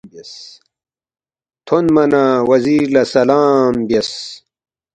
تھونما 1.65 2.03
نہ 2.11 2.21
وزیر 2.49 2.85
لہ 2.93 3.03
سلام 3.13 3.73
بیاس 3.87 4.11